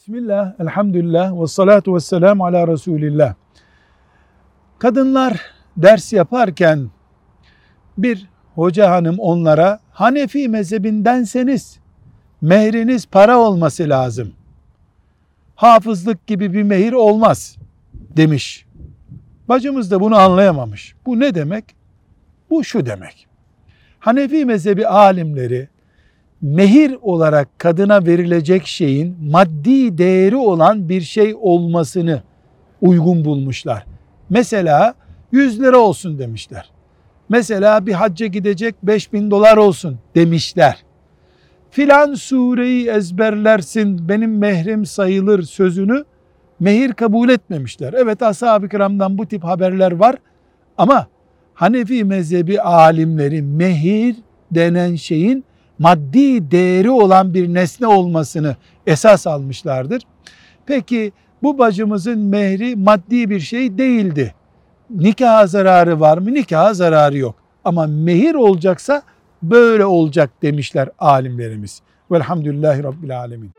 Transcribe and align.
Bismillah, 0.00 0.54
elhamdülillah 0.60 1.42
ve 1.42 1.46
salatu 1.46 1.94
ve 1.94 2.00
selamu 2.00 2.44
ala 2.46 2.68
Resulillah. 2.68 3.34
Kadınlar 4.78 5.40
ders 5.76 6.12
yaparken 6.12 6.90
bir 7.98 8.28
hoca 8.54 8.90
hanım 8.90 9.18
onlara 9.18 9.80
Hanefi 9.90 10.48
mezhebindenseniz 10.48 11.78
mehriniz 12.40 13.06
para 13.06 13.38
olması 13.38 13.88
lazım. 13.88 14.32
Hafızlık 15.54 16.26
gibi 16.26 16.52
bir 16.52 16.62
mehir 16.62 16.92
olmaz 16.92 17.56
demiş. 17.94 18.66
Bacımız 19.48 19.90
da 19.90 20.00
bunu 20.00 20.16
anlayamamış. 20.16 20.94
Bu 21.06 21.20
ne 21.20 21.34
demek? 21.34 21.64
Bu 22.50 22.64
şu 22.64 22.86
demek. 22.86 23.26
Hanefi 23.98 24.44
mezhebi 24.44 24.86
alimleri 24.86 25.68
mehir 26.42 26.96
olarak 27.02 27.58
kadına 27.58 28.06
verilecek 28.06 28.66
şeyin 28.66 29.16
maddi 29.30 29.98
değeri 29.98 30.36
olan 30.36 30.88
bir 30.88 31.00
şey 31.00 31.34
olmasını 31.40 32.22
uygun 32.80 33.24
bulmuşlar. 33.24 33.86
Mesela 34.30 34.94
100 35.32 35.60
lira 35.60 35.78
olsun 35.78 36.18
demişler. 36.18 36.70
Mesela 37.28 37.86
bir 37.86 37.92
hacca 37.92 38.26
gidecek 38.26 38.74
5000 38.82 39.30
dolar 39.30 39.56
olsun 39.56 39.98
demişler. 40.14 40.84
Filan 41.70 42.14
sureyi 42.14 42.88
ezberlersin 42.88 44.08
benim 44.08 44.38
mehrim 44.38 44.86
sayılır 44.86 45.42
sözünü 45.42 46.04
mehir 46.60 46.92
kabul 46.92 47.28
etmemişler. 47.28 47.94
Evet 47.96 48.22
ashab-ı 48.22 48.68
kiramdan 48.68 49.18
bu 49.18 49.26
tip 49.26 49.44
haberler 49.44 49.92
var 49.92 50.16
ama 50.78 51.06
Hanefi 51.54 52.04
mezhebi 52.04 52.60
alimleri 52.60 53.42
mehir 53.42 54.16
denen 54.50 54.94
şeyin 54.94 55.44
maddi 55.80 56.50
değeri 56.50 56.90
olan 56.90 57.34
bir 57.34 57.54
nesne 57.54 57.86
olmasını 57.86 58.56
esas 58.86 59.26
almışlardır. 59.26 60.02
Peki 60.66 61.12
bu 61.42 61.58
bacımızın 61.58 62.18
mehri 62.18 62.76
maddi 62.76 63.30
bir 63.30 63.40
şey 63.40 63.78
değildi. 63.78 64.34
Nikah 64.90 65.46
zararı 65.46 66.00
var 66.00 66.18
mı? 66.18 66.34
Nikah 66.34 66.74
zararı 66.74 67.18
yok. 67.18 67.34
Ama 67.64 67.86
mehir 67.86 68.34
olacaksa 68.34 69.02
böyle 69.42 69.84
olacak 69.84 70.30
demişler 70.42 70.88
alimlerimiz. 70.98 71.82
Velhamdülillahi 72.10 72.82
Rabbil 72.84 73.18
Alemin. 73.18 73.50